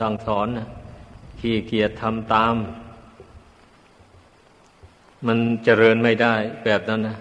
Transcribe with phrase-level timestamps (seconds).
[0.00, 0.66] สั่งสอนนะ
[1.40, 2.54] ขี้เกียจทำตาม
[5.26, 6.34] มันเจริญไม่ได้
[6.64, 7.16] แบบนั้นนะ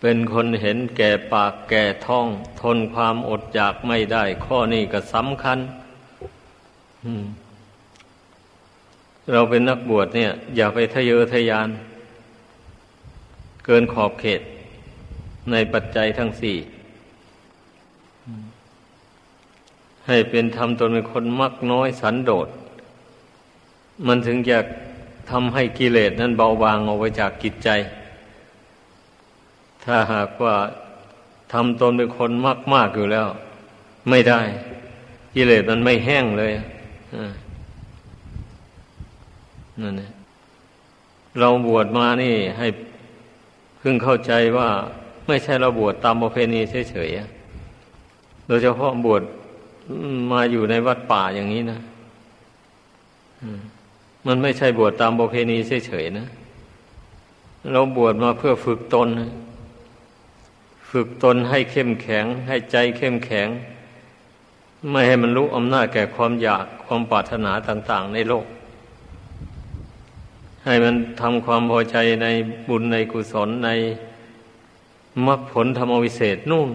[0.00, 2.26] เป็นคนเห็นแก่ปากแก่ท้อง
[2.60, 5.58] ทนความอดอยากไม่ได้ ข้อนี้ก็สำคัญ
[9.32, 11.68] เราเป็นนักบวชเนี่ย อย่าไปทะเยอทะยาน
[13.64, 14.42] เกินขอบเขต
[15.50, 16.56] ในปัจจัยทั้งสี่
[20.06, 22.48] ให้เป็นทำตนเป็นคนมักน้อยสันโดษ
[24.06, 24.58] มันถึงจะ
[25.30, 27.68] ทำให้กิเลสนั้นเบาบางออกไปจากกิจใจ
[29.84, 30.54] ถ้าหากว่า
[31.52, 33.26] ทำตนเป็นคนมากมากอยู่แล้ว
[34.10, 34.40] ไม่ได้
[35.34, 36.52] กิเลสมันไม่แห้งเลย
[39.82, 40.12] นั่นเอง
[41.40, 42.66] เราบวชมานี่ให้
[43.78, 44.68] เพิ่งเข้าใจว่า
[45.26, 49.22] ไม่ใช่เราบวชตามประเพณีเฉยๆโดยเฉพาะบวช
[50.30, 51.80] มาอยู่ในวัดป่าอย่างนี้นะ
[54.26, 55.56] มันไม่ใช่บวชตามประเพณี
[55.86, 56.26] เฉยๆนะ
[57.72, 59.08] เราบวชมาเพื่อฝึกตน
[60.90, 63.48] ฝึกตนให้เข้มแข็ง ให้ใจเข้มแข็ง
[64.90, 68.46] ไม่ให้มันรู้อำนาจแก่ความอยากความปรารถนาต่าง ๆ ในโลก
[70.64, 72.26] ให้มันทำความพอใจใน
[72.68, 73.70] บุญในกุศลใน
[75.26, 76.70] มรรคผลธรรมวิเศษนู่น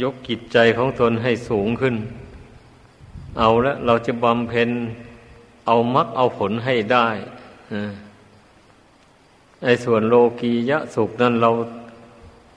[0.00, 1.96] ยกกิจใจของตนให้สูงขึ้น
[3.38, 4.70] เอาละเราจะบำเพ็ญ
[5.66, 7.08] เอามักเอาผลให้ได้
[9.62, 11.50] ไอ้ส่วนโลกียะสุขนั้นเรา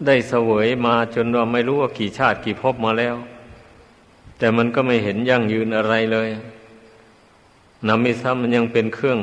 [0.05, 3.15] ได้เสวยมาจนว่าไม่รู้ว่ากี่ชาติกี่ภพมาแล้ว
[4.37, 6.29] แต่มันก็ไม่เห็นยั่งยืนอะไรเลย
[7.87, 9.19] นำมิซ้ำมันยังเป็นเครื่อง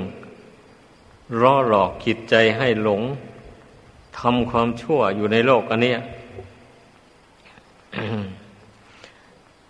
[1.40, 3.02] ร่อหลอกจิตใจให้หลง
[4.18, 5.94] ทำความชั่วอยู่ในโลกอันนี้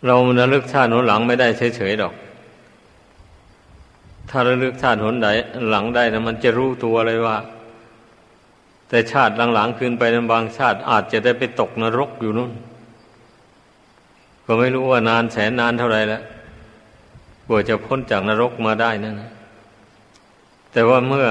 [0.06, 2.15] เราระลึกชาติหนหลังไม่ได้เฉยๆดอก
[4.31, 5.29] ถ้าระลึกชาติหนใด
[5.70, 7.36] หลังได้นะมันจะรู้ตัวเลยว่า
[8.89, 12.52] แต่ชาติหลังๆขึ้นไปในบางชาติอาจจะได้ไปตกนรกอยู่นู่น
[14.46, 16.23] ก็ไม่รู้ว่านานแสนนานเท่าไรแล้ว
[17.46, 19.30] กว่าจะพ้นจากนรกมาได้นั่นนะ
[20.73, 21.27] แต่ว่าเมื่อ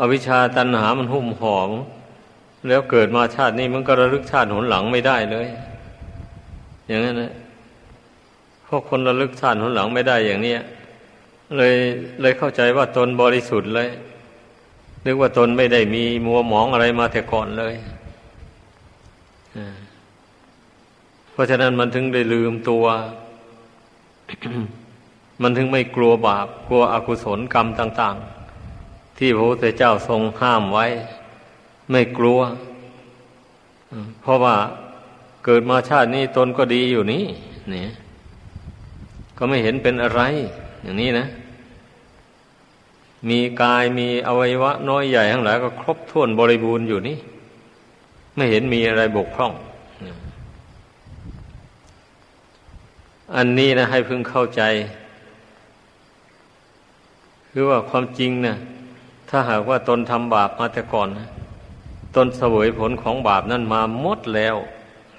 [0.00, 1.70] อวิชชาตันหามันหุ้มห่อม
[2.68, 5.46] แล้วเกิดมาชาตินี้มันก็ระลึกชาติหนหลังไม่ได้เลย
[6.86, 7.32] อย่างนั้นนะ
[8.66, 10.54] พวกคนระลึกชาติหนหลังไม่ได้อย่างนี้
[11.56, 11.74] เลย
[12.20, 13.88] เลยเข้าใจว่าตนบริสุทธิ์เลย
[15.04, 17.74] นึกว่าตนไม่ได้มีมัวหมองอะไรมาแต่ก่อนเลย
[21.32, 22.84] เพราะฉะนั้นมันถึงได้ลืมตัว
[25.42, 28.16] มันถึงไม่กลัวบาป กลัวอกุศลกรรมต่าง
[28.68, 30.86] ๆ ที่พระพุทธเจ้าทรงห้ามไว้
[31.90, 32.40] ไม่กลัว
[34.22, 34.56] เพราะว่า
[35.44, 37.24] เกิดมาชาตินี้ตนก็ดีอยู่นี่
[37.70, 37.90] เนี่ย
[39.38, 40.20] ก็ไม่เห็นเป็นอะไร
[40.82, 41.26] อย่างนี้นะ
[43.28, 47.16] มีกายมีอวัยวะ น้อยใหญ่ทั้งหลายก็ครบถ้วนบริบูรณ์อยู่นี่
[48.36, 49.52] ไม่เห็นมีอะไรบกพร่อง
[53.36, 54.62] อันนี้นะ ให้พึงเข้าใจ
[57.50, 58.54] คือว่าความจริงนะ
[59.28, 61.26] ถ้าหากว่าตนทำบาปมาแต่ก่อนนะ
[62.16, 64.56] ตนเสวยผลของบาปนั่นมาหมดแล้ว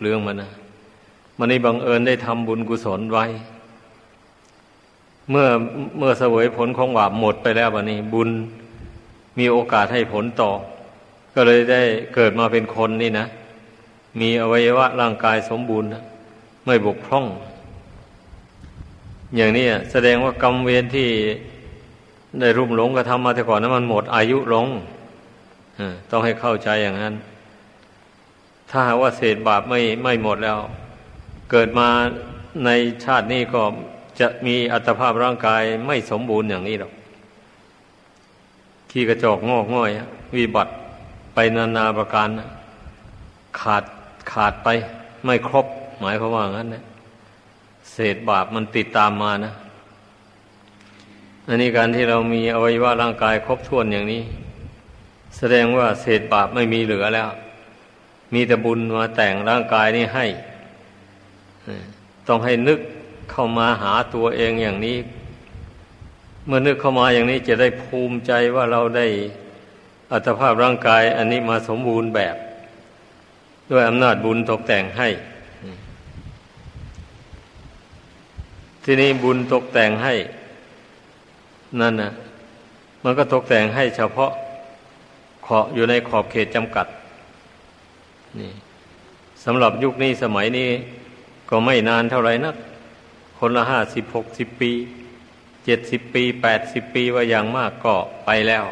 [0.02, 0.52] เรื่องมันนะ
[1.38, 3.26] มันนี่บังเอิญได้ทำบุญกุศลไว้
[5.30, 5.48] เมื่อ
[5.98, 8.30] เมื่อเสวยผลของบาปหมดไปแล้ววันนี้ บุญ
[9.40, 10.52] มีโอกาสให้ผลต่อ
[11.36, 11.82] ก็เลยได้
[12.16, 13.26] เกิดมาเป็นคนนี่นะ
[14.20, 15.90] มีอวัยวะร่างกายสมบูรณ์
[16.66, 17.26] ไม่บกพร่อง
[19.36, 21.10] อย่างนี้แสดงว่ากรรมเวรที่
[22.40, 24.68] ได้รุ่มหลงกระทำมาแต่ก่อนนั้นมันหมดอายุลง
[26.10, 27.14] ต้องให้เข้าใจอย่างนั้น
[28.70, 30.60] ถ้าว่าเศษบาปไม่ไม่หมดแล้ว
[31.52, 31.88] เกิดมา
[32.66, 32.70] ใน
[33.04, 33.62] ชาตินี้ก็
[34.20, 36.92] จะมีอัตภาพร่างกายไม่สมบูรณ์อย่างนี้หรอก
[38.90, 39.92] ขี้กระจอกงอกง่อย
[40.36, 40.72] วิบัติ
[41.34, 42.30] ไปนานาประการ
[43.60, 43.84] ขาด
[44.32, 44.68] ขาดไป
[45.26, 45.66] ไม่ครบ
[46.00, 46.84] หมายความว่างั้นนะ
[47.92, 49.54] เศษบาปมันติดตามมานะ
[51.48, 54.22] อันนี้การที่เรามีอวัยวะร่างกายครบถ้วนอย่างนี้
[55.38, 57.30] แสดงว่าเศษบาปไม่มีเหลือแล้ว
[58.34, 60.26] มีแต่บุญมาแต่งร่างกายนี้ให้
[62.28, 62.80] ต้องให้นึก
[63.32, 64.98] เข้ามาหาตัวเองอย่างนี้
[66.46, 69.08] เมื่อนึกเข้ามาอย่างนี้จะได้ภูมิใจว่าเราได้
[70.12, 72.36] อัตภาพร่างกาย อันนี้มาสมบูรณ์แบบ
[73.70, 75.10] ด้วยอำนาจบุญตกแต่งให้
[78.84, 80.14] ที่นี้บุญตกแต่งให้
[81.80, 82.12] นั่นนะ
[83.04, 84.32] มันก็ตกแต่งให้เฉพาะ
[85.46, 86.88] ขออยู่ในขอบเขตจำกัด
[88.40, 88.52] นี่
[89.44, 90.70] สำหรับยุคนี้สมัยนี้
[91.50, 92.56] ก็ไม่นานเท่าไหร่นัก
[93.40, 94.72] คนละห้าสิบหกสิบปี
[95.66, 97.96] เจ็ดสิบปีแปดสิบปีว่าอย่างมากก็
[98.26, 98.66] ไปแล้ว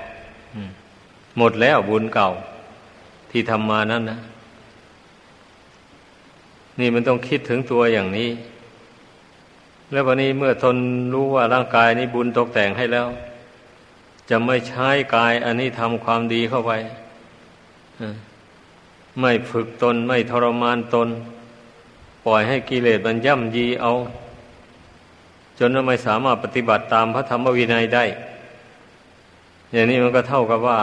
[1.37, 2.29] หมดแล้วบุญเก่า
[3.31, 4.19] ที่ทำมานั้นนะ
[6.79, 8.29] นี่มันต้องคิดถึงตัวอย่างนี้
[9.91, 10.77] แล้ววันนี้เมื่อทน
[11.13, 13.07] รู้ว่าร่างกายนี้บุญตกแต่งให้แล้ว
[14.29, 16.71] จะไม่ใช้กายอันนี้ทำความดีเข้าไป
[19.19, 21.07] ไม่ฝึกตนไม่ทรมานตน
[22.25, 23.93] ปล่อยให้กิเลสมันย่ำยีเอา
[25.59, 28.03] จนไม่สามารถปฏิบัติตามพระธรรมวินัยได้
[29.73, 30.79] อย่างนี้มันก็เท่ากับว่า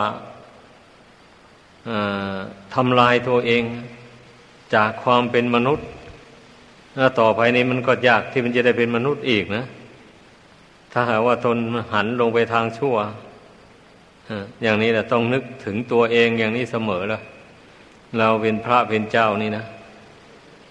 [2.74, 3.62] ทำลายตัวเอง
[4.74, 5.86] จากความเป็นมนุษย์
[6.96, 9.64] แล้วต่อไปนี้มันก็ยากที่มันจะได้เป็นมนุษย์อีกนะ
[10.92, 11.56] ถ้าหากว่าตน
[11.92, 12.96] หันลงไปทางชั่ว
[14.62, 17.22] อย่างนี้แหละต้องนึกถึงตัวเองอย่างนี้เสมอแล้ว
[18.18, 19.64] เราเป็นพระเป็นเจ้านี่นะ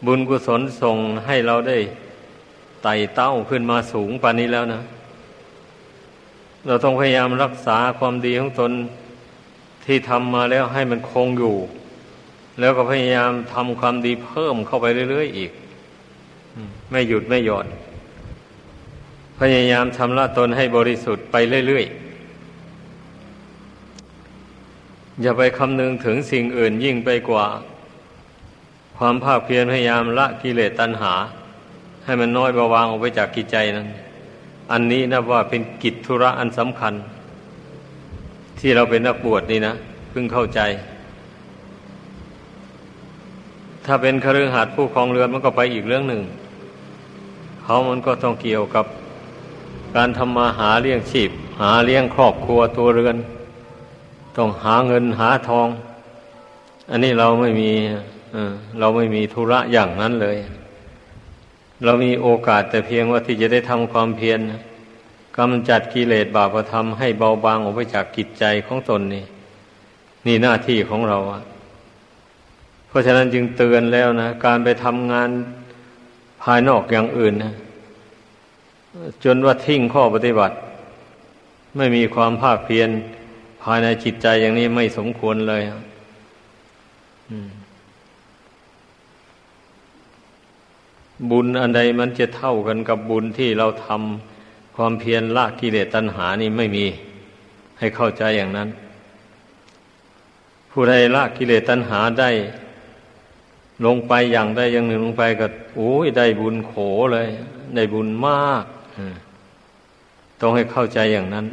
[0.05, 1.77] บุญกุศลส่งให้เราได้
[2.83, 4.81] ไต่เต้าขึ้นมาสูงปานนี้แล้วนะ
[6.67, 8.71] เราต้องพยายามรักษาความดีของตน
[9.85, 11.55] ที่ทำมาแล้วให้มันคงอยู่
[12.59, 15.51] แล้วก็พยายามทำความดีเพิ่มเข้าไปเรื่อยๆอีก
[16.91, 17.67] ไม่หยุดไม่หย่อน
[19.39, 21.35] พยายามชำระตนให้บริสุทธิ์ไป
[21.67, 22.06] เรื่อยๆ
[25.21, 27.45] อย่าไปคำนึงถึงสิ่งอื่นยิ่งไปกว่า
[28.97, 31.13] ความภาคเพียรพยายามละกิเลสตัณหา
[32.05, 33.87] ให้มันน้อยเบาบางออกไปจากกิจใจนั้น
[34.71, 36.93] อันนี้นะว่าเป็นกิจธุระอันสำคัญ
[38.59, 39.73] ที่เราเป็นนักบวชนี่นะ
[40.09, 40.59] เพิ่งเข้าใจ
[43.85, 46.21] ถ้าเป็นคฤหัสถ์ผู้ครองเรือนมันก็ไปอีกเรื่องหนึ่ง
[47.63, 48.85] เขามันก็ต้องเกี่ยวกับ
[49.95, 51.31] การทำมาหาเลี้ยงชีพ
[51.61, 53.15] หาเลี้ยงครอบครัวตัวเรือน
[54.37, 55.67] ต้องหาเงินหาทอง
[56.89, 57.71] อันนี้เราไม่มี
[58.79, 60.37] เราไม่มีธุระอย่างนั้นเลย
[61.83, 64.39] เรามีโอกาสแต่เพียงว่าที่จะได้ทำความเพียร
[65.37, 69.25] กำจัดกิเลสบาปธรรมให้เบาบางออกไปจากกิจใจของตนนี่
[70.27, 71.41] นี่หน้าที่ของเราอะ
[72.87, 75.29] เพราะฉะนั้นจึงเตือนแล้วนะ การไปทำงาน
[76.43, 77.53] ภายนอกอย่างอื่นนะ
[79.23, 80.55] จนว่าทิ้งข้อปฏิบัติ
[81.77, 85.63] ไม่มีความภาคเพียรายในจิตใจอย่างนี้ไม่สมควรเลย
[91.29, 96.85] บุญอันใดมันจะเท่ากันกับบุญที่เราทำความเพียรละกิเลสตัณหานี่ไม่มี
[97.79, 98.69] ให้เข้าใจอย่างนั้น
[100.71, 102.29] ผู้ใดละกิเลสตัณหาได้
[103.85, 106.73] ลงไปอย่างใดอย่างหนึ่งลงไปก็โอ้ยได้บุญโข
[107.13, 107.27] เลย
[107.75, 108.63] ได้บุญมาก
[110.39, 111.45] ต้องให้เข้าใจอย่างนั้น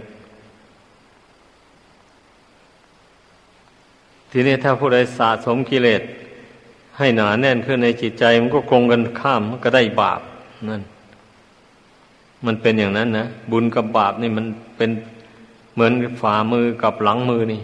[4.37, 6.03] ทีนี้ถ้าผู้ใดสะสมกิเลส
[6.99, 10.21] ให้หนาแน่นขึ้นในจิตใจมันก็คงกันข้ามก็ได้บาป
[10.69, 10.83] นั่น
[12.47, 14.47] มันเป็นอย่างนั้นนะบุญกับบาปนี่มัน
[14.77, 14.91] เป็น
[15.75, 17.63] เหมือนฝ่ามือกับหลังมือนี่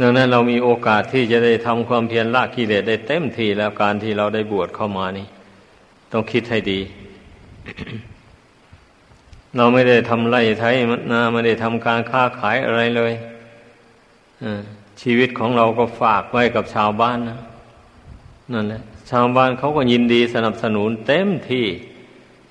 [0.00, 5.26] ดังนั้นเรามีโอกาสที่จะได้ทำความเพียรละกิเลสได้เต็มทีแล้วการที่เราได้บวชเข้ามานี่
[6.12, 6.80] ต้องคิดให้ดี
[9.58, 10.64] เราไม่ได้ทำไรไถ
[11.10, 13.12] นาไม่ได้ทำการค้าขายอะไรเลย
[15.00, 17.38] ชีวิตของเราก็ฝากไว้กับชาวบ้านนะ
[18.52, 21.66] นั่นแหละชาวบ้านเขาก็ยินดีสนับสนุนเต็มที่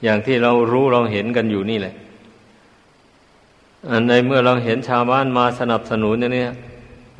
[0.03, 1.95] อย่างที่เรารู้เราเห็นกันอยู่นี่แหละ
[3.89, 6.45] อันในเมื่อเราเห็นชาวบ้านมาสนับสนุนอย่างนี้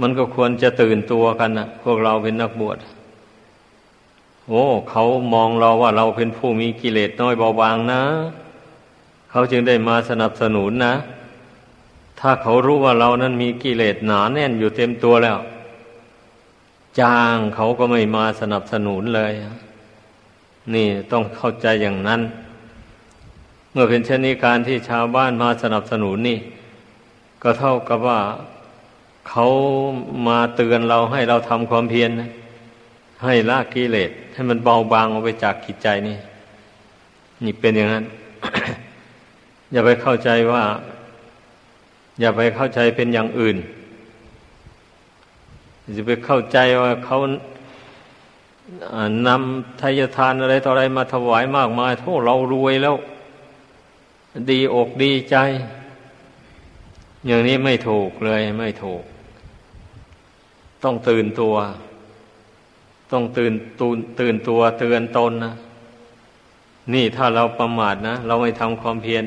[0.02, 2.78] มันก็ควรจะตื่นตัวกันนะพวกเราเป็นนักบวช
[4.48, 8.02] โอ้เขามองเราว่าเราเป็นผู้มีกิเลสน้อยเบาบางนะ
[9.38, 10.96] เขาจึงได้มาสนับสนุนนะ
[12.20, 15.38] ถ้าเขารู้ว่าเรานั้นมีกิเลสหนาแน่นอยู่เต็มตัวแล้ว
[17.00, 19.34] จ้างเขาก็ไม่มาสนับสนุนเลย
[20.74, 22.22] นี่ต้องเข้าใจอย่างนั้น
[23.72, 26.40] เมื่อเป็นเช่นนี้การที่ชาวบ้านมาสนับสนุนนี่
[27.44, 28.20] ก็เท่ากับว่า
[29.30, 29.46] เขา
[30.28, 32.30] มาเตือนเราให้เราทำความเพียรนะ
[33.24, 36.18] ให้ละกิเลสให้มันเบาบางออกไปจากกิจใจนี่
[37.44, 38.06] นี่เป็นอย่างนั้น
[39.72, 40.64] อย่าไปเข้าใจว่า
[42.20, 43.58] อย่าไปเข้าใจเป็นอย่างอื่น
[45.94, 47.18] อย่าไปเข้าใจว่าเขา
[49.28, 52.96] นำทายทานอะไรต่ออะไรมาถวายมากมายโทษเรารวยแล้ว
[54.50, 55.36] ดีอกดีใจ
[57.28, 59.04] อย่างนี้ไม่ถูกเลยไม่ถูก
[60.84, 61.56] ต้องตื่นตัว
[63.12, 65.54] ต้องตื่นตูนตื่นตัวเตือนตนนะ
[66.94, 69.24] นี่ถ้าเราประมาทนะ เราไม่ทำความเพียร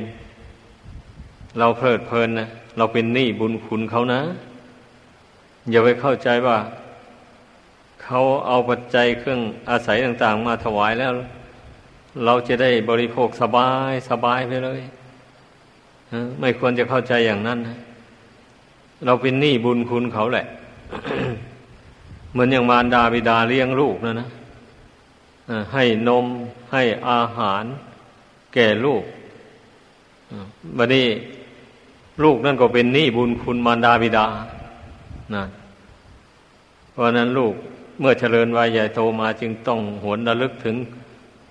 [1.58, 4.20] เราเพลิดเพลินนะเราเป็นหนี้บุญคุณเขานะ
[5.70, 6.58] อย่าไปเข้าใจว่า
[8.02, 9.40] เขาเอาปัจจัยเครื่อง
[9.70, 11.12] อาศัยต่าง ๆ มาถวายแล้ว
[12.24, 14.80] เราจะได้บริโภคสบายสบายไปเลย
[16.40, 17.78] ไม่ควรจะเข้าใจอย่างนั้นนะ
[19.06, 20.46] เราเป็นหนี้บุญคุณเขาแหละ
[22.32, 24.28] เหมือนอย่างมารดาบิดาเลี้ยงลูกนะนะ
[25.72, 26.26] ให้นม
[26.72, 27.64] ให้อาหาร
[28.54, 29.02] แก่ลูก
[30.76, 31.06] บัดนี้
[32.24, 34.26] ลูกนั่นก็เป็นหนี้บุญคุณมารดาบิดา
[35.34, 35.44] นะ
[36.92, 37.54] เพราะนั้นลูก
[38.00, 40.76] เมื่อเจริญวัยใหญ่โตมาจึงต้องหวนระลึกถึง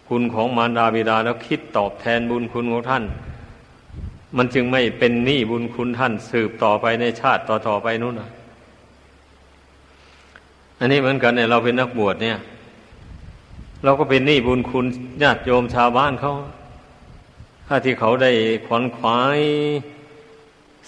[0.08, 3.04] คุณของมารดาบิดาแล้วคิดตอบแทนบุญคุณของท่าน
[4.38, 8.30] มันจึงไม่เป็นหนี้บุญคุณท่านสืบต่อไปในชาติต่อต่อไปนู่นนะ
[10.80, 12.38] อันนี้เหมือนกันเนี่ยเราเป็นนักบวชเนี่ย
[13.84, 14.86] เราก็เป็นหนี้บุญคุณ
[15.24, 16.34] ญาติโยมชาวบ้านเขา
[17.68, 18.32] ถ้าที่เขาได้
[18.66, 19.40] ขวนขวาย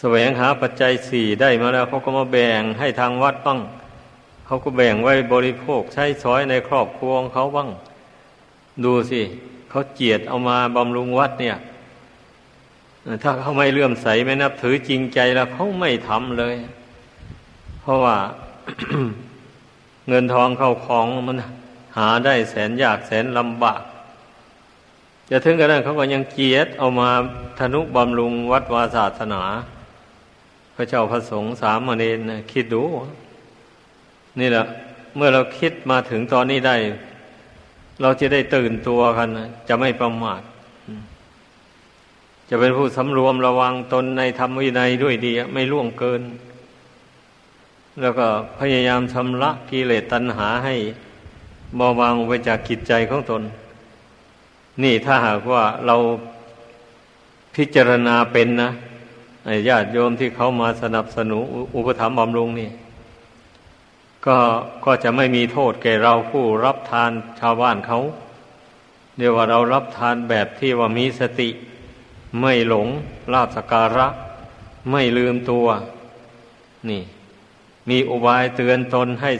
[0.03, 3.59] แสวงหาปัจจัยสี่ได้มาแล้วเขาก็มาแบ่งให้ทางวัดบ้าง
[4.45, 7.69] เขาก็แบ่งไว้บริโภคใช้สอยในครอบครัวของเขาบ้าง
[8.83, 9.21] ดูสิ
[9.69, 11.57] เขาเจียดเอามาบำรุงวัดเนี่ย
[13.23, 16.55] ถ้าเขาไม่เลื่อมใสไม่นับถือจริงใจแล้วเขาไม่ทำเลย
[17.81, 18.17] เพราะว่า
[20.07, 21.37] เงินทองเข้าของมัน
[21.97, 23.81] หาได้แสนยากแสนลำบาก
[25.29, 27.09] จะถึงกระนั้นเขาก็ยังเกียดเอามา
[27.59, 29.43] ธนุบำรุงวัดวาศาสนา
[30.81, 32.19] ระเจ้าพระสงฆ์สามเณร
[32.51, 32.83] คิดดู
[34.39, 34.65] นี่แหละ
[35.15, 36.75] เมื่อเราคิดมาถึงตอนนี้ได้
[38.01, 39.29] เราจะได้ตื่นตัวกัน
[39.67, 40.41] จะไม่ประมาท
[42.49, 46.21] จะเป็นผู้สำรวมระวังตนในธรรมวินัยด้วยดีไม่ล่วงเกิน
[48.01, 48.27] แล้วก็
[48.59, 50.75] พยายามชำระกิเลสตัณหาให้
[51.75, 53.41] เบาบางไปจากกิจใจของตน
[54.83, 55.95] นี่ถ้าหากว่าเรา
[57.55, 58.69] พิจารณาเป็นนะ
[59.67, 61.43] ญาติโยมที่เขามาสนับสนุน
[61.75, 62.69] อุปถัมภ์บำรุงนี่
[64.25, 64.37] ก็
[64.85, 67.99] ก็จะไม่มีโทษแก่เราผู้รับทานชาวบ้านเขา
[69.17, 71.49] เรียกว่าเรารับทานแบบที่ว่ามีสติ
[72.41, 72.87] ไม่หลง
[73.33, 74.07] ลาบสการะ
[74.91, 75.67] ไม่ลืมตัว
[76.89, 77.01] นี่
[77.89, 79.31] มีอุบายเตือนตนให้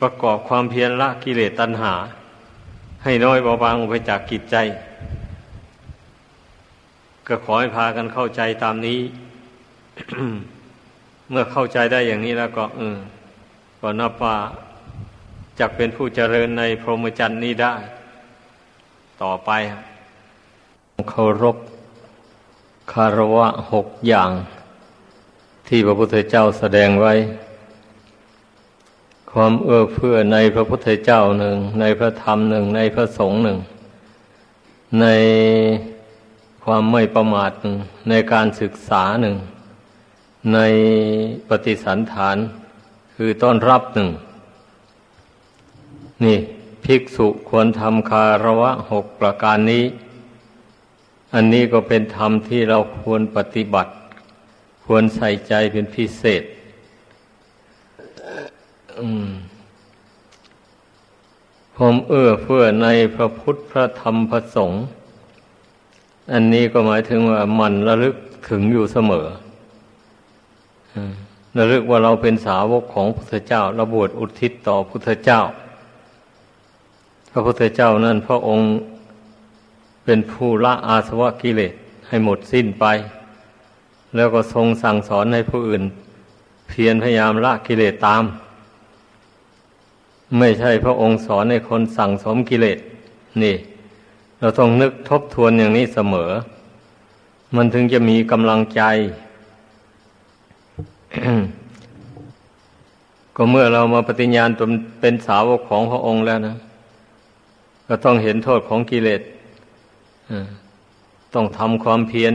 [0.00, 1.94] ประกอบความเพียรละกิเลสตัณหา
[3.04, 4.56] ให้น้อยเบาบางออกไปจากกิจใจ
[7.28, 9.00] ก็ขอให้พากันเข้าใจตามนี้
[11.30, 12.96] เมื่อเข้าใจได้อย่างนี้แล้วก็เออ
[13.80, 14.36] ก็นับว่า
[15.58, 17.74] จะเป็นผู้เจริญในพรหมจรรย์นี้ได้
[19.22, 19.50] ต่อไป
[21.10, 21.56] เคารพ
[22.92, 24.30] คารวะหกอย่าง
[25.68, 27.14] ที่พระพุทธเจ้าแสดงไว้
[29.32, 33.58] ความเอื้อเฟื้อในพระพุทธเจ้าหนึ่งในพระธรรมหนึ่งในพระสงฆ์หนึ่ง
[35.00, 35.06] ใน
[36.68, 37.52] ความไม่ประมาท
[38.08, 39.36] ในการศึกษาหนึ่ง
[40.54, 40.58] ใน
[41.48, 42.36] ปฏิสันฐาน
[43.14, 44.08] คือต้อนรับหนึ่ง
[46.24, 46.38] นี่
[46.84, 49.84] ภิกษุควรทำคารวะหกประการนี้
[51.34, 53.90] อันนี้ก็เป็นธรรมที่เราควรปฏิบัติ
[54.84, 56.42] ควรใส่ใจเป็นพิเศษ
[61.76, 64.80] ผมเอื้อเพื่อในพระพุทธพระธรรมพระสงฆ์
[66.32, 68.16] อันนี้ก็หมายถึงว่ามันระลึก
[68.48, 69.26] ถึงอยู่เสมอ
[71.58, 75.40] ระลึกว่าเราเป็นสาวกของพุทธเจ้าระบวชอุทิศต่อพุทธเจ้า
[77.30, 78.66] พระพุทธเจ้านั่นพระองค์
[80.04, 81.74] เป็นผู้ละอาสวะกิเลส
[82.08, 82.84] ให้หมดสิ้นไป
[84.16, 85.82] แล้วก็ทรงสั่งสอนให้ผู้อื่น
[86.68, 88.24] เพียรพยายามละกิเลสตาม
[90.38, 92.78] ไม่ใช่พระองค์สอนให้คนสั่งสมกิเลส
[93.42, 93.56] นี่
[94.40, 96.30] เราต้องนึกทบทวนอย่างนี้เสมอ
[97.56, 98.82] มันถึงจะมีกำลังใจ
[103.36, 106.56] ก็เมื่อเรามาปฏิญญาณตนเป็นสาวกของพระองค์แล้วนะ
[107.88, 109.22] ก็ต้องเห็นโทษของกิเลส
[111.34, 112.34] ต้องทำความเพียร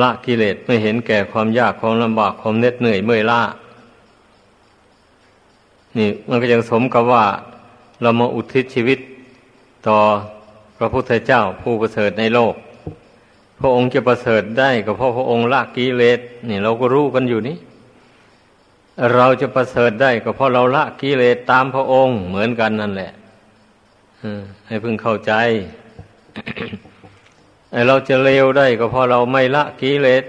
[0.00, 3.42] ละกิเลสไม่เห็นแก่ความยากความลำบากความเหน็ดเหนื่อยเมื่อยล้า
[5.96, 7.24] นี่ มันก็ยังสมกับว่า
[8.02, 8.98] เรามาอุทิศชีวิต
[9.86, 9.98] ต่อ
[10.78, 12.54] พระพุทธเจ้าผู้ประเสริฐในโลก
[13.58, 17.56] พระองค์จะประเสริฐได้ก็เพราะพระองค์ละกิเลสนี่เราก็รู้กันอยู่นี่
[19.14, 23.12] เราจะประเสริฐได้ก็เพราะเราละกิเลสตามพระองค์เหมือนกันนั่นแหละ
[24.66, 25.32] ให้พึงเข้าใจ
[27.88, 30.24] เราจะเลวได้ก็เพราะเราไม่ละกิเลส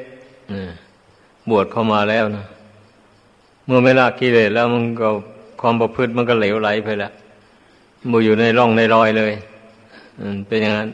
[1.49, 2.45] บวชเข้ามาแล้วนะ
[3.65, 5.09] เมื่อไม่ละกิเลสแล้วมันก็
[5.61, 7.11] ความประพฤติมันก็เหลวไหลไปแล้ว
[8.09, 9.33] มูอยู่ในร่องในรอยเลย
[10.47, 10.89] เป็นอย่างนั้น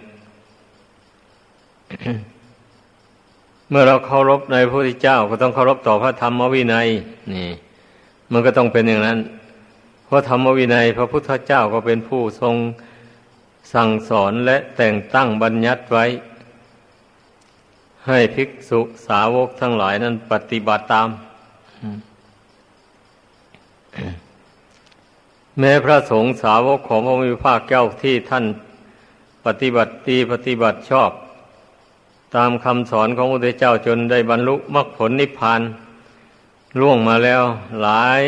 [3.69, 6.87] เมื่อเราเคารพในพระพุทธเจ้า ก็ต้องเคารพต่อพระธรรมวินัย
[7.33, 7.49] นี่
[8.31, 9.19] มันก็ต้องเป็นอย่างนั้น
[10.05, 12.55] เพราะธรรมวินัย พระพุทธเจ้าก็เป็นผู้ทรง
[13.73, 16.05] สั่งสอนและแต่งตั้งบัญญัติไว้
[18.07, 21.07] ให้ภิกษุสาวกทั้งหลายนั้นปฏิบัติตาม
[25.59, 28.45] แม้พระสงฆ์สาวกของพระมีภาคเจ้าที่ท่าน
[29.45, 31.11] ปฏิบัติดีปฏิบัติชอบ
[32.35, 35.61] ตามคำสอนของพระพุทธเจ้าจนได้บรรลุมรรคผลนิพพาน
[36.79, 37.41] ล่วงมาแล้ว
[37.81, 38.21] หลาย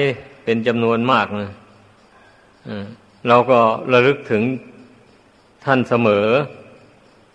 [0.43, 1.51] เป็นจำนวนมากนะ
[3.27, 3.59] เราก็
[3.91, 4.43] ระลึกถึง
[5.65, 6.27] ท่านเสมอ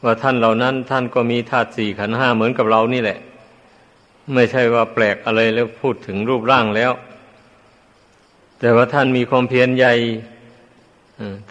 [0.05, 3.19] ว่าท่านเหล่านั้นท่านก็มีธาตุสี่ขันห้าเหมือนกับเรานี่แหละ
[4.35, 6.93] ไม่ใช่ว่าแปลกอะไรแล้วพูดถึงรูปร่างแล้ว
[8.61, 9.95] แต่ว่าท่านมีความเพียรใหญ่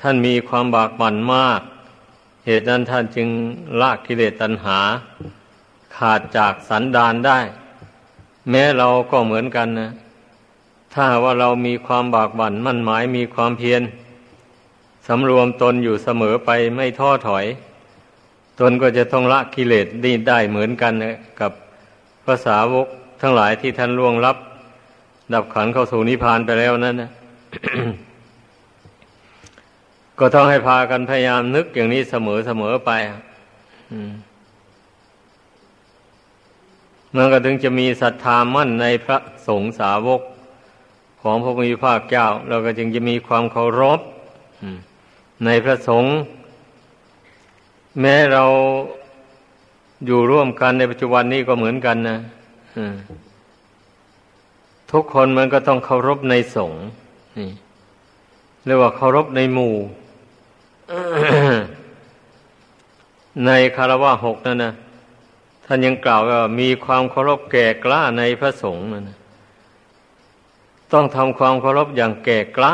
[0.01, 1.61] ท่านมีความบากบั่นมาก
[2.45, 3.27] เหตุนั้นท่านจึง
[3.81, 4.79] ละกิเลสตัณหา
[5.97, 7.39] ขาดจากสันดานได้
[8.49, 9.91] แม้เราก็เหมือนกันนะ
[10.93, 13.81] ถ้าว่าเรามีความบากบั่นมั่นหมายมีความเพียร
[15.07, 17.45] สำรวมตนอยู่เสมอไปไม่ท้อถอย
[18.59, 19.87] ตนก็จะต้องละกิเลส
[20.29, 21.51] ได้เหมือนกันนะกับ
[22.25, 22.87] ภาษาวก
[23.21, 24.37] ทั้งหลายที่ท่านล่วงลับ
[25.33, 27.11] ดับขันเข้าสู่นิพพานไปแล้วนั้นนะ
[30.19, 32.91] ก็ต้องให้พากันพยายามนึกอย่างนี้เสมอเสมอไป
[37.15, 39.17] มันก็ถึงจะมีศรัทธามั่นในพระ
[39.47, 40.21] สงฆ์สาวก
[41.21, 43.99] ของพระมีภาคเจ้า เราก็จึงจะมีความเคารพ
[45.45, 46.13] ในพระสงฆ์
[48.01, 48.43] แม้เรา
[50.05, 52.17] อยู่ร่วมกันในปัจจุบันนี้ก็เหมือนกันนะ
[54.95, 56.81] ทุกคนมันก็ต้องเคารพในสงฆ์
[58.65, 59.75] เรียกว่าเคารพในหมู่
[63.45, 64.73] ในคารวะหกนั่นนะ
[65.65, 69.17] ท่านยังกล่าวว่ามีความเคารพแก่กล้าในพระสงฆ์นั่นนะ
[70.93, 72.73] ต้องทำความเคารพอย่างแก่กล้า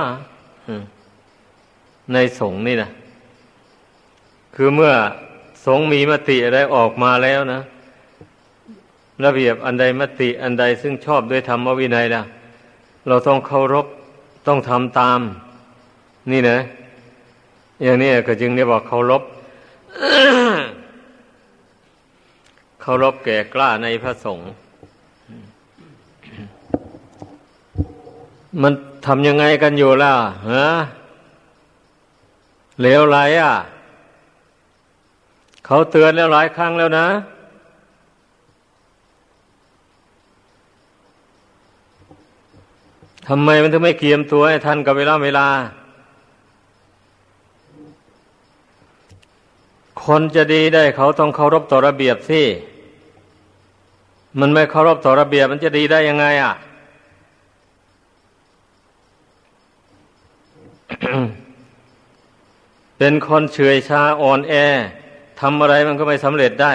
[2.14, 2.92] ในสงฆ์นี่นะ
[4.56, 4.94] คือเมื่อ
[5.66, 7.62] สงฆ์มีมติอะไรออกมาแล้วนะ
[9.26, 12.24] ระเบียบอันใดมติอันใดซึ่งชอบด้วยธรรมวินัยนะ
[13.08, 13.86] เราต้องเคารพ
[14.48, 15.20] ต้องทำตาม
[16.32, 16.58] นี่นะ
[17.84, 19.24] อย่างนี้ก็จึงเรียกเคารพ
[22.82, 24.52] เคารพแก่กล้าในพระสงฆ์
[28.62, 28.74] มัน
[29.06, 30.14] ทำยังไงกันอยู่ล่ะ
[30.50, 30.68] ฮะ
[32.82, 33.56] เลวไหลอะ
[35.66, 37.08] เขาเตือนแล้วหลายครั้งแล้วนะ
[43.28, 45.48] ทำไมมันถึงไม่เกียมตัวให้ทันกับเวลาเวลา
[50.06, 52.42] คนจะดีได้เขาต้องเคารพต่อระเบียบสิ
[54.40, 56.54] มันไม่เคารพต่อระเบียบมันจะดีได้ยังไงอะ
[62.98, 64.54] เป็นคนเฉยชาอ่อนแอ
[65.40, 66.74] ทำอะไรมันก็ไม่สำเร็จได้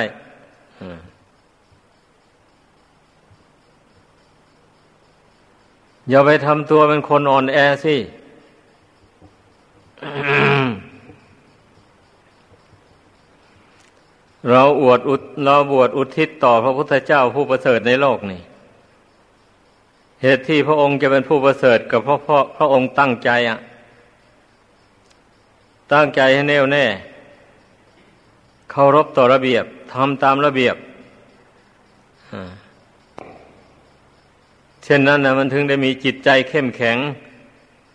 [6.10, 7.96] อย่าไปทำตัวเป็นคนอ่อนแอสิ
[14.50, 15.14] เราอวดอุ
[15.44, 18.40] เราบวชอุทิศต่อพระพุทธเจ้าผู้ประเสริฐในโลกนี่
[20.22, 23.58] เหตุที่พระองค์จะเป็นผู้ประเสริฐกับพระพระพระองค์ตั้งใจอะ
[25.92, 26.84] ตั้งใจให้แน่วแน่
[28.70, 30.76] เคารพต่อระเบียบทำตามระเบียบ
[34.88, 36.98] เช่นนั้นนะมันถึงได้มีจิตใจเข้มแข็ง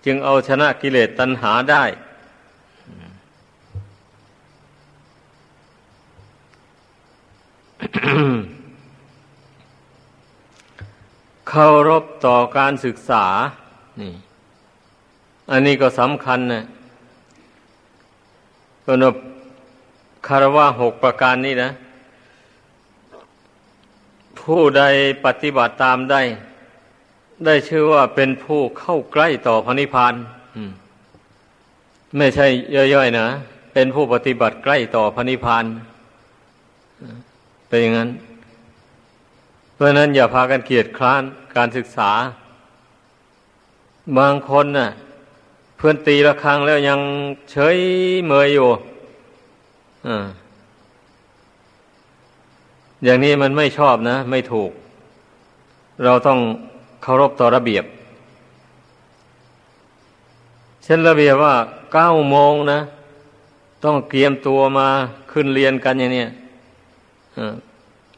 [0.06, 1.84] จึงเอาชนะกิเลสตัณหาได้
[11.50, 13.26] เคารพต่อการศึกษา
[14.02, 14.14] นี่
[15.52, 16.64] อันนี้ก็สำคัญนะ
[18.86, 19.16] ก็นบ
[20.28, 21.70] คารวะหกประการนี้นะ
[24.40, 24.84] ผู้ใด
[25.26, 26.22] ปฏิบัติตามได้
[27.46, 30.14] ได้ชื่อว่าเป็นผู้เข้าใกล้ต่อพระนิพพาน
[32.18, 33.28] ไม่ใช่ย่อยๆนะ
[33.74, 35.66] เป็นผู้ปฏิบัติใกล้ต่อพระนิพพาน
[37.68, 38.10] เป็นอย่างนั้น
[39.74, 41.24] เพราะนั้นอย่าพากันเกียดคร้าน
[41.56, 42.12] การศึกษา
[44.18, 44.92] บางคนนะ่ะ
[45.84, 47.00] พื่อนตีละครั้งแล้วยัง
[47.52, 47.78] เฉย
[48.26, 48.70] เมยอยู่
[50.08, 50.10] อ
[53.04, 54.72] อย่างนี้มันไม่ชอบนะ ไม่ถูก
[56.06, 56.40] เราต้อง
[57.02, 57.86] เคารพต่อระเบียบ
[60.84, 61.56] เช่นระเบียบว่า
[61.94, 62.80] เก้าโมงนะ
[63.84, 64.88] ต้องเตรียมตัวมา
[65.32, 66.26] ขึ้นเรียนกันอย่างนี้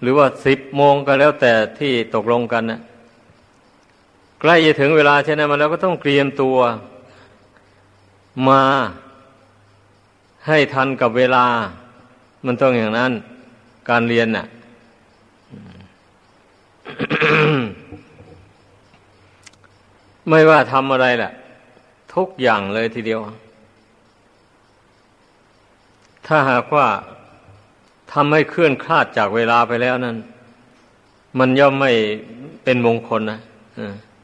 [0.02, 2.80] หรือว่าสิบโมงก็แล้วแต่ที่ตกลงกันนะ
[4.40, 6.58] ใกล้จะถึงเวลาเช่นนั้นมาแล้วก็ต้องเตรียมตัว
[8.48, 8.62] มา
[10.48, 11.46] ให้ทันกับเวลา
[12.46, 13.12] มันต้องอย่างนั้น
[13.90, 14.46] การเรียนน่ะ
[20.30, 21.32] ไม่ว่าทำอะไรแหละ
[22.16, 23.20] ทุกอย่างเลยทีเดียว
[26.28, 26.88] ถ้าหากว่า
[28.14, 30.18] ทำให้เคลื่อนคลาดจากเวลาไปแล้วนั้น
[31.40, 31.92] มันย่อมไม่
[32.64, 33.40] เป็นมงคลนะ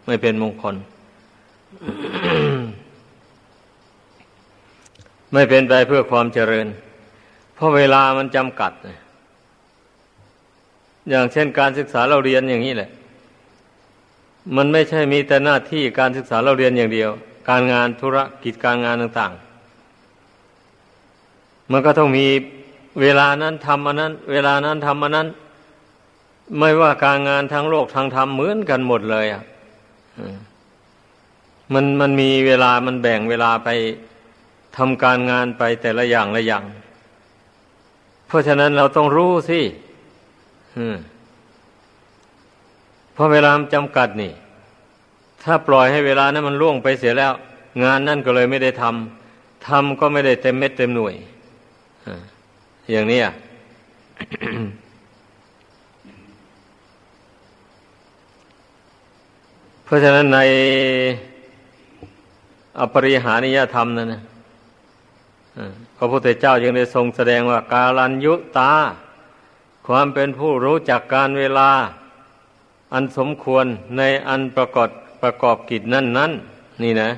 [0.05, 0.75] ไม่เป็นมงคล
[5.33, 6.67] ไม่เป็นไปเพื่อความเจริญ
[7.55, 8.71] เพราะเวลามันจำกัด
[11.09, 12.89] อย่างเช่นการศึกษาเราเรียนอย่างนี้แหละ
[14.55, 17.09] มันไม่ใช่มีแต่หน้าที่การศึกษาเราเรียนอย่างเดียว
[17.49, 22.27] การงานธุรกิจการงานต่างๆ มันก็ต้องมี
[23.01, 25.27] เวลานั้นทำอันนั้น เวลานั้นทำอันนั้น
[26.59, 29.43] ไม่ว่าการงานทั้งโลกทางธรรมเหมือนกันหมดเลยอะ
[31.73, 33.69] มันมันมีเวลามันแบ่งเวลาไป
[34.77, 36.63] ทำการงานไปแต่ละอย่างละอย่าง
[38.27, 39.61] เพราะฉะนั้นเราต้องรู้สิ
[40.71, 40.75] เพ
[43.19, 44.31] ราะเวลาจำกัดนี่
[45.43, 47.33] ถ้าปล่อยให้เวลานั้นมันล่วงไปเสียแล้ว
[47.83, 51.15] งานนั่นก็เลยไม่ได้ทำทำก็ไม่ได้เต็มเม็ดเต็มหน่วย
[52.91, 53.33] อย่างนี้อะ
[59.83, 60.39] เพราะฉะนั้นใน
[62.79, 64.21] อปริหานิยธรรมนั่นนะ
[65.97, 68.73] พระพุทธเจ้ายังได้ทรงแสดงว่ากาลัญยุตา
[69.87, 71.69] ความเป็นผู้รู้จักการเวลา
[72.93, 73.65] อันสมควร
[73.97, 74.89] ในอันประกอบ
[75.21, 76.31] ประกอบกิจนั่นนั้น
[76.83, 77.09] นี่นะ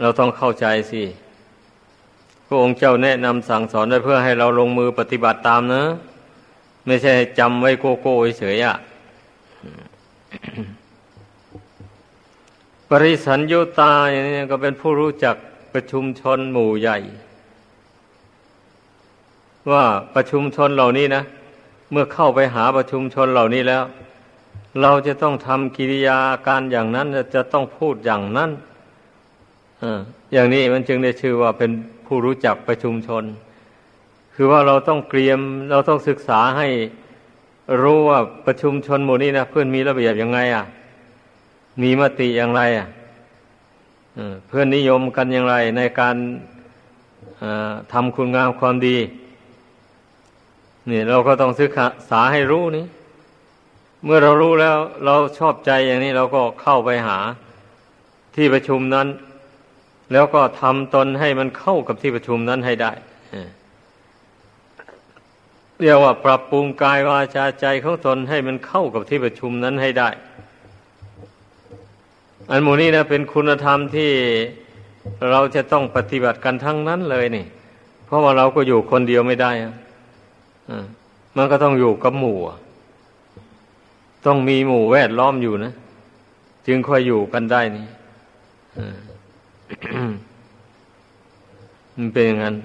[0.00, 1.02] เราต้องเข้าใจสิ
[2.46, 5.82] พระองค์เจ้าแนะนำสั่งสอนได้เพื่อให้เราลงมือปฏิบัติตามนะ
[6.86, 8.74] ไม่ใช่จำไว้โกโก้เฉยอะ
[12.88, 15.36] ปริสัญยุตาอย่างนี้ก็เป็นผู้รู้จัก
[15.72, 16.98] ประชุมชนหมู่ใหญ่
[19.70, 21.22] ว่าประชุมชนเหล่านี้นะ
[21.90, 23.82] เมื่อเข้าไปหาประชุมชนเหล่านี้แล้ว
[24.82, 28.50] เราจะต้องทำกิริยาการอย่างนั้นจะต้องพูดอย่างนั้น
[30.32, 31.70] อย่างนี้มันจึงได้ชื่อว่าเป็น
[32.06, 33.24] ผู้รู้จักประชุมชน
[34.34, 35.38] คือว่าเราต้องเตรียม
[35.70, 36.68] เราต้องศึกษาให้
[37.82, 40.64] รู้ว่าประชุมชนหมู่นี้นะเพื่อนมีระเบียบยังไง อะ
[41.82, 42.88] มีมติอย่างไร อะ
[44.48, 46.16] เพื่อนนิยมกันอย่างไรในการ
[47.92, 48.96] ทำคุณงามความดี
[50.90, 51.70] นี่เราก็ต้องศึก
[52.10, 52.86] ษาให้รู้นี่
[54.04, 57.18] เมื่อเรารู้แล้วเราชอบใจอย่างนี้เราก็เข้าไปหา
[58.36, 59.06] ที่ประชุมนั้น
[60.12, 62.92] แล้วก็ทำตนให้มันเข้ากับที่ประชุมนั้นให้ได้
[65.80, 70.08] เรียกว่าปรับปรุงกายวาจาใจของตนให้มันเข้ากับที่ประชุมนั้นให้ได้
[72.50, 74.12] อันหมูนี้นะเป็นคุณธรรมที่
[75.30, 77.46] เราจะต้องปฏิบัติกันทั้งนั้นเลยนี่
[78.06, 79.74] เพราะว่าเราก็อยู่คนเดียวไม่ได้อะ
[81.36, 82.38] มันก็ต้องอยู่กับหมู่
[84.26, 85.72] ต้องมีหมู่แวดล้อมอยู่นะ
[86.66, 87.86] จึงค่อยอยู่กันได้นี่
[91.96, 92.56] มันเป็นอย่างนั้น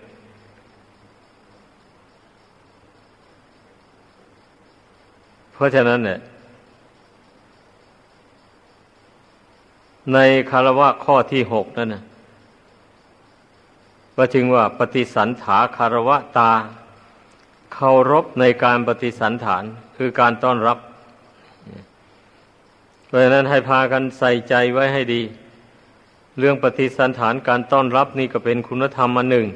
[5.54, 6.20] เพราะฉะนั้นเนี่ย
[10.14, 10.18] ใน
[10.52, 12.04] คารวะข้อที่หกนั่นนะ
[14.18, 16.52] ก็จึงว่าปฏิสันถาคารวะตา
[17.74, 19.64] เคารพในการปฏิสันฐาน
[19.98, 20.78] คือการต้อนรับ
[23.14, 25.22] ราะฉะนั้นให้พากันใส่ใจไว้ให้ดี
[26.40, 29.48] เรื่องปฏิสันฐานการต้อนรับนี่ก็เป็นคุณธรรมอันหนึ่ง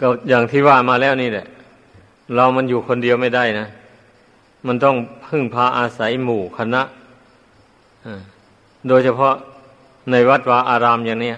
[0.00, 1.46] ก็อย่างที่ว่ามาแล้วนี่แหละ
[2.34, 3.66] เรามันอยู่คนเดียวไม่ได้นะ
[4.66, 6.82] มันต้องพึ่งพาอาศัยหมู่คณะ
[8.88, 9.34] โดยเฉพาะ
[10.10, 11.32] ในวัดวาอารามอย่างนี้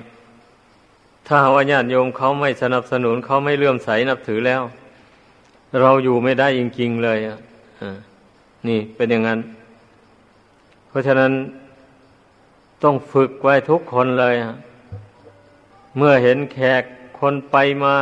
[1.27, 4.63] ถ้าว่าญาติโยมเขาไม่สนับสนุนเขาไม่เลื่อมใสนับถือแล้ว
[5.81, 7.39] เราอยู่ไม่ได้จริงๆเลยอะ
[8.69, 9.41] นี่เป็นอย่างนั้น
[10.89, 11.33] เพราะฉะนั้น
[12.83, 14.35] ต้องฝึกไว้ทุกคนเลย
[15.97, 16.83] เมื่อเห็นแขก
[17.21, 17.95] คนไปมา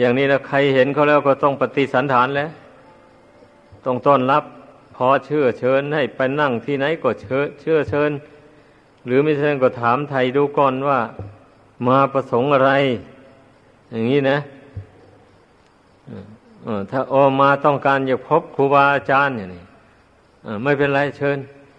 [0.00, 2.50] อย่างนี้แล้วใครเห็นเขาแล้วก็ต้องปฏิสันฐานแล้ว
[3.84, 4.44] ต้องต้อนรับ
[4.96, 8.10] พอเชื่อเชิญให้ไปนั่งที่ไหนก็เชื่อเชื่อเชิญ
[9.06, 10.98] หรือไม่เช่นก็ถามไทยดูก่อนว่า
[11.86, 12.70] มาประสงค์อะไร
[13.92, 14.38] อย่างนี้นะ
[16.90, 19.64] ถ้าออมาต้องการอยากพบครูบาอาจารย์อย่างนี้
[20.62, 21.38] ไม่เป็นไรเชิญ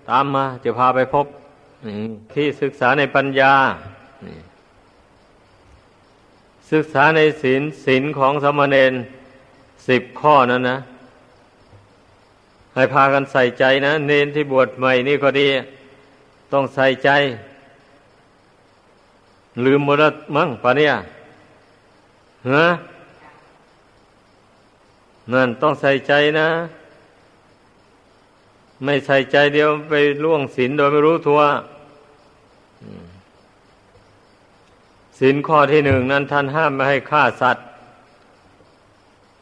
[0.09, 1.25] ตามมาจะพาไปพบ
[2.33, 3.53] ที่ศึกษาในปัญญา
[6.71, 8.93] ศึกษาในศีลศีลของสมณเณร
[9.87, 10.77] สิบข้อนั้นนะ
[12.75, 15.47] ให้พากันใส่ใจนะ เนนที่บวชใหม่นี่ก็ดี
[16.53, 17.09] ต้องใส่ใจ
[19.65, 20.93] ลืมหมดแล้วมั้งปะเนี่ย
[22.49, 22.65] ฮะ
[25.33, 26.49] นั่นต้องใส่ใจนะ
[28.83, 31.41] ไม่ใส่ใจเดียวไปล่วงศีลโดยไม่รู้ตัว
[35.19, 37.65] ศีลข้อที่หนึ่งนั้นท่านห้ามไม่ให้ฆ่าสัตว์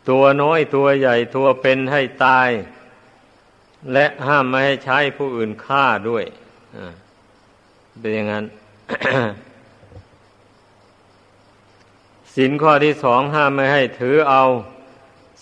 [0.10, 2.49] ตัวน้อยตัวใหญ่ตัวเป็นให้ตาย
[3.93, 6.25] และห้ามไม่ให้ใช้ผู้อื่นฆ่าด้วย
[7.99, 8.45] เป็นอย่างนั้น
[12.34, 14.43] ศีลข้อที่สองห้ามไม่ให้ถือเอา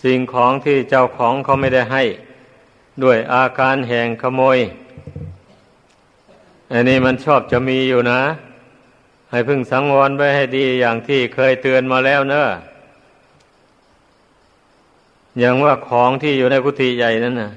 [0.02, 2.02] สิ่งของที่เจ้าของเขาไม่ได้ให้
[3.02, 4.58] ด้วยอาการแห่งขโมย
[6.72, 8.20] อันนี้มันชอบจะมีอยู่นะ
[9.30, 12.48] ให้พึ่งสังวรไว้ให้ดีอย่างที่เคยเตือนมาแล้วเนอะ
[15.38, 17.50] อย่างว่าของที่อยู่ในกุฏิใหญ่นั่นนะ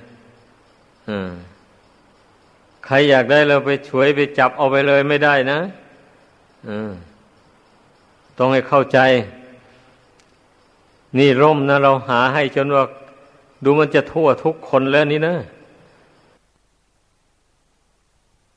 [2.85, 5.59] ใครอยากได้เราไปช่วยไปจับเอาไปเลยไม่ได้นะ
[8.37, 8.99] ต้องให้เข้าใจ
[11.17, 12.83] นี่ร่มนะเราหาให้จนว่า
[13.63, 15.35] ดูมันจะทั่วทุกคนแล้วนี่นะ